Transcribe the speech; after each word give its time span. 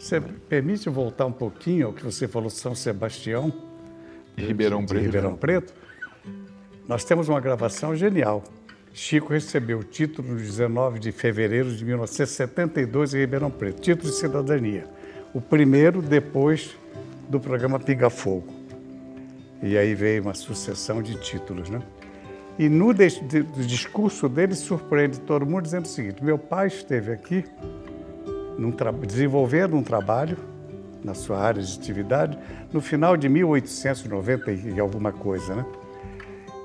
você 0.00 0.20
permite 0.20 0.88
voltar 0.88 1.26
um 1.26 1.32
pouquinho 1.32 1.88
ao 1.88 1.92
que 1.92 2.02
você 2.02 2.26
falou, 2.26 2.48
São 2.48 2.74
Sebastião? 2.74 3.52
De 4.34 4.46
Ribeirão 4.46 4.86
Preto. 4.86 4.98
De 4.98 5.06
Ribeirão 5.06 5.36
Preto. 5.36 5.74
Nós 6.88 7.04
temos 7.04 7.28
uma 7.28 7.38
gravação 7.38 7.94
genial. 7.94 8.42
Chico 8.94 9.32
recebeu 9.32 9.80
o 9.80 9.84
título 9.84 10.28
no 10.28 10.36
19 10.36 10.98
de 10.98 11.12
fevereiro 11.12 11.74
de 11.74 11.84
1972 11.84 13.14
em 13.14 13.18
Ribeirão 13.18 13.50
Preto, 13.50 13.80
título 13.82 14.10
de 14.10 14.16
cidadania. 14.16 14.86
O 15.34 15.40
primeiro 15.40 16.00
depois 16.00 16.76
do 17.28 17.38
programa 17.38 17.78
Pinga 17.78 18.08
Fogo. 18.10 18.52
E 19.62 19.76
aí 19.76 19.94
veio 19.94 20.22
uma 20.22 20.34
sucessão 20.34 21.02
de 21.02 21.14
títulos, 21.20 21.68
né? 21.68 21.82
E 22.58 22.68
no 22.68 22.92
de, 22.92 23.08
de, 23.20 23.66
discurso 23.66 24.28
dele 24.28 24.54
surpreende 24.54 25.20
todo 25.20 25.46
mundo 25.46 25.62
dizendo 25.62 25.84
o 25.84 25.88
seguinte: 25.88 26.24
meu 26.24 26.38
pai 26.38 26.66
esteve 26.66 27.12
aqui 27.12 27.44
num 28.60 28.70
desenvolvendo 29.06 29.74
um 29.74 29.82
trabalho 29.82 30.36
na 31.02 31.14
sua 31.14 31.38
área 31.38 31.62
de 31.62 31.78
atividade 31.78 32.38
no 32.70 32.80
final 32.80 33.16
de 33.16 33.26
1890 33.26 34.52
e 34.52 34.78
alguma 34.78 35.10
coisa, 35.10 35.54
né? 35.54 35.64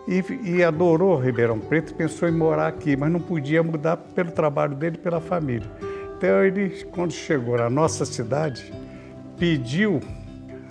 E, 0.05 0.23
e, 0.43 0.63
adorou 0.63 1.17
Ribeirão 1.17 1.57
Preto, 1.57 1.95
pensou 1.95 2.27
em 2.27 2.31
morar 2.31 2.67
aqui, 2.67 2.95
mas 2.95 3.11
não 3.11 3.19
podia 3.19 3.63
mudar 3.63 3.97
pelo 3.97 4.29
trabalho 4.29 4.75
dele, 4.75 4.97
pela 4.97 5.19
família. 5.19 5.67
Então 6.15 6.43
ele, 6.43 6.69
quando 6.91 7.11
chegou 7.11 7.57
na 7.57 7.69
nossa 7.69 8.05
cidade, 8.05 8.71
pediu 9.39 10.01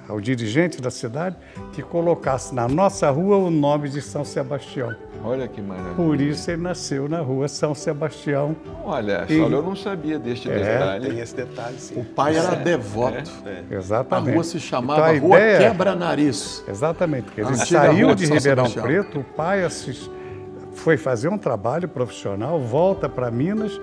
ao 0.06 0.20
dirigente 0.20 0.80
da 0.80 0.90
cidade 0.90 1.36
que 1.72 1.82
colocasse 1.82 2.54
na 2.54 2.68
nossa 2.68 3.10
rua 3.10 3.38
o 3.38 3.50
nome 3.50 3.88
de 3.88 4.00
São 4.02 4.24
Sebastião. 4.24 4.94
Olha 5.24 5.48
que 5.48 5.62
maravilha. 5.62 5.94
Por 5.94 6.20
isso 6.20 6.50
ele 6.50 6.60
nasceu 6.62 7.08
na 7.08 7.20
rua 7.20 7.48
São 7.48 7.74
Sebastião. 7.74 8.54
Olha, 8.84 9.24
e... 9.28 9.38
só 9.38 9.48
eu 9.48 9.62
não 9.62 9.74
sabia 9.74 10.18
deste 10.18 10.50
é, 10.50 10.58
detalhe. 10.58 11.08
Tem 11.08 11.18
esse 11.20 11.34
detalhe, 11.34 11.78
sim. 11.78 11.98
O 11.98 12.04
pai 12.04 12.36
era 12.36 12.52
é, 12.52 12.56
devoto. 12.56 13.30
É. 13.46 13.74
Exatamente. 13.74 14.30
A 14.30 14.34
rua 14.34 14.44
se 14.44 14.60
chamava 14.60 15.14
então, 15.14 15.28
Rua 15.28 15.38
ideia... 15.38 15.70
Quebra-Nariz. 15.70 16.62
Exatamente. 16.68 17.24
Porque 17.24 17.40
ele 17.40 17.56
saiu 17.56 18.14
de 18.14 18.26
Ribeirão 18.26 18.66
Sebastião. 18.66 18.84
Preto, 18.84 19.20
o 19.20 19.24
pai 19.24 19.64
assist... 19.64 20.10
foi 20.74 20.96
fazer 20.98 21.28
um 21.28 21.38
trabalho 21.38 21.88
profissional, 21.88 22.60
volta 22.60 23.08
para 23.08 23.30
Minas 23.30 23.80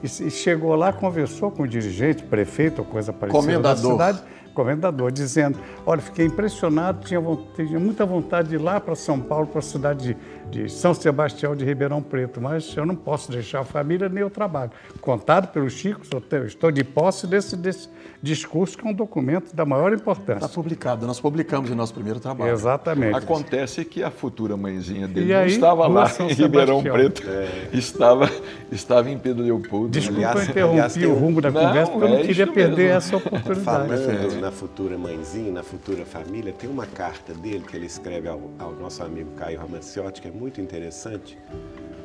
e 0.00 0.30
chegou 0.30 0.76
lá, 0.76 0.92
conversou 0.92 1.50
com 1.50 1.64
o 1.64 1.66
dirigente, 1.66 2.22
prefeito 2.22 2.80
ou 2.80 2.84
coisa 2.84 3.12
parecida 3.12 3.40
Comendador. 3.42 3.98
da 3.98 4.12
cidade 4.12 4.22
comendador, 4.58 5.12
dizendo: 5.12 5.56
Olha, 5.86 6.00
fiquei 6.00 6.26
impressionado, 6.26 7.06
tinha, 7.06 7.20
tinha 7.54 7.78
muita 7.78 8.04
vontade 8.04 8.48
de 8.48 8.56
ir 8.56 8.58
lá 8.58 8.80
para 8.80 8.96
São 8.96 9.20
Paulo, 9.20 9.46
para 9.46 9.60
a 9.60 9.62
cidade 9.62 10.16
de, 10.50 10.64
de, 10.64 10.68
São 10.68 10.92
Sebastião 10.92 11.54
de 11.54 11.64
Ribeirão 11.64 12.02
Preto, 12.02 12.40
mas 12.40 12.76
eu 12.76 12.84
não 12.84 12.96
posso 12.96 13.30
deixar 13.30 13.60
a 13.60 13.64
família 13.64 14.08
nem 14.08 14.24
o 14.24 14.30
trabalho. 14.30 14.72
Contado 15.00 15.52
pelo 15.52 15.70
Chico, 15.70 16.00
estou 16.02 16.72
de 16.72 16.82
posse 16.82 17.28
desse, 17.28 17.56
desse 17.56 17.88
discurso, 18.20 18.76
que 18.76 18.84
é 18.84 18.90
um 18.90 18.92
documento 18.92 19.54
da 19.54 19.64
maior 19.64 19.92
importância. 19.92 20.46
Está 20.46 20.48
publicado, 20.48 21.06
nós 21.06 21.20
publicamos 21.20 21.70
em 21.70 21.74
nosso 21.74 21.94
primeiro 21.94 22.18
trabalho. 22.18 22.50
Exatamente. 22.50 23.16
Acontece 23.16 23.84
que 23.84 24.02
a 24.02 24.10
futura 24.10 24.56
mãezinha 24.56 25.06
dele 25.06 25.32
não 25.32 25.46
estava 25.46 25.86
lá 25.86 26.10
em 26.18 26.32
Ribeirão 26.32 26.82
Preto, 26.82 27.22
é. 27.28 27.68
estava, 27.72 28.28
estava 28.72 29.08
em 29.08 29.18
Pedro 29.18 29.44
Leopoldo. 29.44 29.90
Desculpa, 29.90 30.20
aliás, 30.20 30.36
eu 30.36 30.50
interrompi 30.50 30.80
aliás, 30.80 30.96
o 30.96 31.14
rumo 31.14 31.40
da 31.40 31.50
não, 31.50 31.60
conversa, 31.60 31.92
porque 31.92 32.04
eu 32.04 32.08
não 32.08 32.18
é 32.18 32.22
queria 32.22 32.46
perder 32.46 32.76
mesmo. 32.76 32.96
essa 32.96 33.16
oportunidade. 33.16 33.64
Falando 33.64 34.47
na 34.48 34.52
futura 34.52 34.96
mãezinha, 34.96 35.52
na 35.52 35.62
futura 35.62 36.06
família, 36.06 36.54
tem 36.54 36.70
uma 36.70 36.86
carta 36.86 37.34
dele 37.34 37.62
que 37.68 37.76
ele 37.76 37.84
escreve 37.84 38.28
ao, 38.28 38.40
ao 38.58 38.72
nosso 38.72 39.04
amigo 39.04 39.32
Caio 39.32 39.60
Ramanciotti, 39.60 40.22
que 40.22 40.28
é 40.28 40.30
muito 40.30 40.58
interessante, 40.58 41.38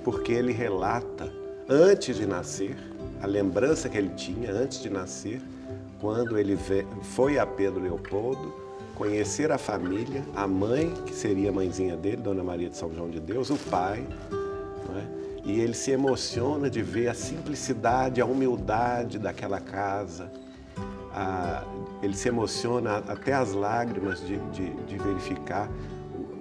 porque 0.04 0.34
ele 0.34 0.52
relata, 0.52 1.32
antes 1.70 2.18
de 2.18 2.26
nascer, 2.26 2.76
a 3.22 3.28
lembrança 3.28 3.88
que 3.88 3.98
ele 3.98 4.10
tinha 4.10 4.52
antes 4.52 4.82
de 4.82 4.90
nascer, 4.90 5.42
quando 6.02 6.38
ele 6.38 6.60
foi 7.02 7.40
a 7.40 7.46
Pedro 7.46 7.82
Leopoldo 7.82 8.54
conhecer 8.94 9.50
a 9.50 9.58
família, 9.58 10.22
a 10.36 10.46
mãe, 10.46 10.94
que 11.06 11.16
seria 11.16 11.50
a 11.50 11.54
mãezinha 11.54 11.96
dele, 11.96 12.18
Dona 12.18 12.44
Maria 12.44 12.70
de 12.70 12.76
São 12.76 12.94
João 12.94 13.10
de 13.10 13.22
Deus, 13.22 13.52
o 13.52 13.56
pai, 13.56 14.06
é? 14.98 15.50
e 15.50 15.62
ele 15.62 15.74
se 15.74 15.92
emociona 15.92 16.70
de 16.70 16.82
ver 16.82 17.08
a 17.08 17.14
simplicidade, 17.14 18.20
a 18.20 18.26
humildade 18.26 19.18
daquela 19.18 19.62
casa, 19.62 20.30
a, 21.14 21.64
ele 22.02 22.16
se 22.16 22.28
emociona 22.28 22.98
até 23.08 23.34
as 23.34 23.54
lágrimas 23.54 24.20
de, 24.26 24.38
de, 24.52 24.70
de 24.70 24.98
verificar 24.98 25.70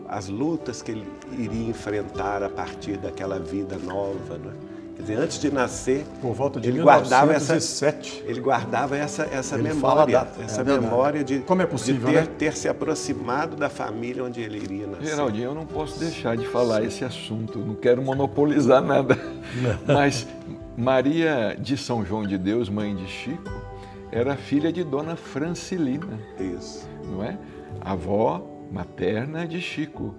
as 0.09 0.29
lutas 0.29 0.83
que 0.83 0.93
ele 0.93 1.09
iria 1.39 1.71
enfrentar 1.71 2.43
a 2.43 2.49
partir 2.49 2.99
daquela 2.99 3.39
vida 3.39 3.79
nova. 3.79 4.37
Né? 4.37 4.53
Quer 4.95 5.03
dizer, 5.03 5.19
antes 5.19 5.41
de 5.41 5.51
nascer, 5.51 6.05
por 6.21 6.35
volta 6.35 6.61
de 6.61 6.69
ele 6.69 6.79
1907, 6.79 6.91
guardava 7.09 7.35
essa, 7.35 8.31
ele 8.31 8.41
guardava 8.41 8.97
essa, 8.97 9.23
essa 9.25 9.57
memória, 9.57 10.19
data, 10.19 10.43
essa 10.43 10.61
é 10.61 10.65
memória 10.65 11.25
de, 11.25 11.39
Como 11.41 11.63
é 11.63 11.67
possível, 11.67 12.09
de 12.09 12.15
ter, 12.15 12.21
né? 12.21 12.29
ter, 12.39 12.57
se 12.57 12.69
aproximado 12.69 13.57
da 13.57 13.71
família 13.71 14.23
onde 14.23 14.43
ele 14.43 14.59
iria 14.59 14.87
nascer. 14.87 15.07
Geraldinho, 15.07 15.45
eu 15.45 15.55
não 15.55 15.65
posso 15.65 15.99
deixar 15.99 16.37
de 16.37 16.47
falar 16.47 16.85
esse 16.85 17.05
assunto, 17.05 17.59
não 17.59 17.75
quero 17.75 18.03
monopolizar 18.03 18.83
nada, 18.83 19.19
mas 19.87 20.27
Maria 20.77 21.57
de 21.59 21.77
São 21.79 22.05
João 22.05 22.27
de 22.27 22.37
Deus, 22.37 22.69
mãe 22.69 22.95
de 22.95 23.07
Chico, 23.07 23.62
era 24.13 24.37
filha 24.37 24.71
de 24.71 24.85
Dona 24.85 25.17
Francilina. 25.17 26.21
Isso. 26.39 26.87
Não 27.07 27.25
é? 27.25 27.39
Avó 27.81 28.47
materna 28.71 29.47
de 29.47 29.61
Chico. 29.61 30.15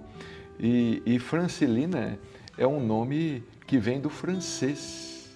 E, 0.58 1.00
e 1.06 1.18
Francilina 1.18 2.18
é 2.58 2.66
um 2.66 2.84
nome 2.84 3.44
que 3.66 3.78
vem 3.78 4.00
do 4.00 4.10
francês. 4.10 5.30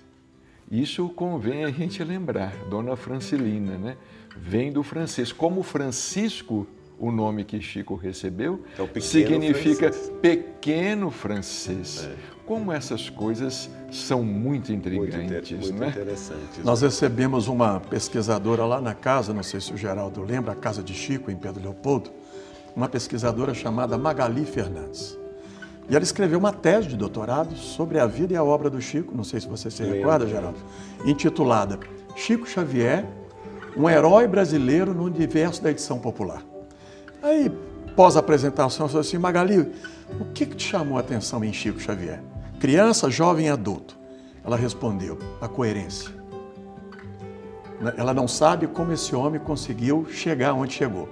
Isso 0.70 1.08
convém 1.10 1.64
a 1.64 1.70
gente 1.70 2.02
lembrar, 2.04 2.54
Dona 2.68 2.94
Francilina, 2.94 3.78
né? 3.78 3.96
Vem 4.36 4.70
do 4.70 4.82
francês. 4.82 5.32
Como 5.32 5.62
Francisco, 5.62 6.66
o 6.98 7.10
nome 7.10 7.44
que 7.44 7.60
Chico 7.60 7.94
recebeu, 7.94 8.64
então, 8.74 8.86
pequeno 8.86 9.06
significa 9.06 9.92
francês. 9.92 10.12
pequeno 10.20 11.10
francês. 11.10 12.04
É. 12.04 12.37
Como 12.48 12.72
essas 12.72 13.10
coisas 13.10 13.68
são 13.92 14.24
muito 14.24 14.72
intrigantes, 14.72 15.50
muito, 15.50 15.74
não 15.74 15.84
é? 15.84 15.90
interessantes. 15.90 16.64
Nós 16.64 16.80
recebemos 16.80 17.46
uma 17.46 17.78
pesquisadora 17.78 18.64
lá 18.64 18.80
na 18.80 18.94
casa, 18.94 19.34
não 19.34 19.42
sei 19.42 19.60
se 19.60 19.70
o 19.70 19.76
Geraldo 19.76 20.22
lembra, 20.22 20.52
a 20.52 20.56
casa 20.56 20.82
de 20.82 20.94
Chico, 20.94 21.30
em 21.30 21.36
Pedro 21.36 21.62
Leopoldo, 21.62 22.10
uma 22.74 22.88
pesquisadora 22.88 23.52
chamada 23.52 23.98
Magali 23.98 24.46
Fernandes. 24.46 25.14
E 25.90 25.94
ela 25.94 26.02
escreveu 26.02 26.38
uma 26.38 26.50
tese 26.50 26.88
de 26.88 26.96
doutorado 26.96 27.54
sobre 27.54 27.98
a 27.98 28.06
vida 28.06 28.32
e 28.32 28.36
a 28.36 28.42
obra 28.42 28.70
do 28.70 28.80
Chico, 28.80 29.14
não 29.14 29.24
sei 29.24 29.40
se 29.40 29.46
você 29.46 29.70
se 29.70 29.82
recorda, 29.82 30.26
Geraldo, 30.26 30.58
intitulada 31.04 31.78
Chico 32.16 32.48
Xavier, 32.48 33.04
um 33.76 33.90
herói 33.90 34.26
brasileiro 34.26 34.94
no 34.94 35.04
universo 35.04 35.62
da 35.62 35.70
edição 35.70 35.98
popular. 35.98 36.42
Aí, 37.22 37.52
pós-apresentação, 37.94 38.86
eu 38.86 38.88
falei 38.88 39.06
assim, 39.06 39.18
Magali, 39.18 39.70
o 40.18 40.24
que, 40.32 40.46
que 40.46 40.56
te 40.56 40.66
chamou 40.66 40.96
a 40.96 41.00
atenção 41.00 41.44
em 41.44 41.52
Chico 41.52 41.78
Xavier? 41.78 42.22
Criança, 42.58 43.10
jovem 43.10 43.46
e 43.46 43.48
adulto. 43.48 43.96
Ela 44.44 44.56
respondeu, 44.56 45.18
a 45.40 45.48
coerência. 45.48 46.10
Ela 47.96 48.12
não 48.12 48.26
sabe 48.26 48.66
como 48.66 48.92
esse 48.92 49.14
homem 49.14 49.40
conseguiu 49.40 50.06
chegar 50.10 50.54
onde 50.54 50.72
chegou. 50.72 51.08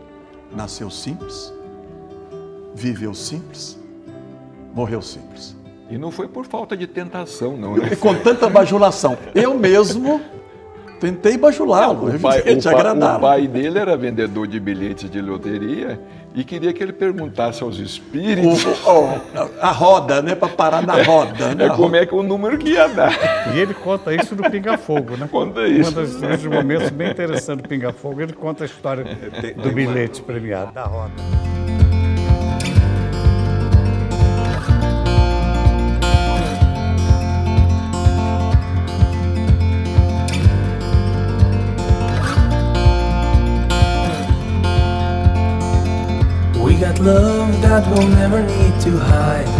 Nasceu 0.55 0.91
simples, 0.91 1.53
viveu 2.75 3.15
simples, 3.15 3.79
morreu 4.75 5.01
simples. 5.01 5.57
E 5.89 5.97
não 5.97 6.10
foi 6.10 6.27
por 6.27 6.45
falta 6.47 6.77
de 6.77 6.87
tentação, 6.87 7.57
não. 7.57 7.77
Né? 7.77 7.91
E 7.92 7.97
com 7.97 8.15
tanta 8.15 8.49
bajulação. 8.49 9.16
Eu 9.34 9.57
mesmo 9.57 10.21
tentei 11.01 11.37
bajulá-lo, 11.37 12.15
o, 12.15 12.21
pai, 12.21 12.41
o, 12.41 12.63
pai, 12.63 13.16
o 13.16 13.21
pai 13.21 13.48
dele 13.48 13.78
era 13.78 13.97
vendedor 13.97 14.47
de 14.47 14.59
bilhetes 14.59 15.10
de 15.10 15.21
loteria 15.21 16.01
e 16.37 16.45
queria 16.45 16.71
que 16.71 16.83
ele 16.83 16.93
perguntasse 16.93 17.63
aos 17.63 17.78
espíritos. 17.78 18.63
O, 18.87 18.91
o, 18.91 19.21
a 19.59 19.71
roda, 19.71 20.21
né? 20.21 20.34
Para 20.34 20.48
parar 20.48 20.83
na 20.83 21.03
roda. 21.03 21.54
Né? 21.54 21.65
É, 21.65 21.69
como 21.71 21.97
é 21.97 22.04
que 22.04 22.15
o 22.15 22.22
número 22.22 22.59
que 22.59 22.71
ia 22.71 22.87
dar. 22.89 23.10
E 23.54 23.59
ele 23.59 23.72
conta 23.72 24.15
isso 24.15 24.34
do 24.34 24.43
Pinga 24.51 24.77
Fogo, 24.77 25.16
né? 25.16 25.27
Conta 25.31 25.66
isso. 25.66 25.98
Um 25.98 26.04
dos 26.04 26.45
momentos 26.45 26.91
bem 26.91 27.10
interessantes 27.10 27.63
do 27.63 27.69
Pinga 27.69 27.91
Fogo, 27.91 28.21
ele 28.21 28.34
conta 28.34 28.65
a 28.65 28.66
história 28.66 29.04
do 29.57 29.71
bilhete 29.72 30.21
premiado, 30.21 30.72
da 30.72 30.84
roda. 30.84 31.15
Love 47.06 47.62
that 47.62 47.86
we'll 47.92 48.08
never 48.08 48.42
need 48.42 48.80
to 48.80 48.98
hide 48.98 49.55